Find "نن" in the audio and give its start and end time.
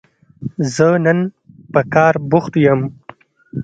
1.05-1.19